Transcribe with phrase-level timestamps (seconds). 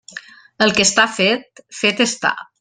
[0.65, 2.35] El que està fet, fet està.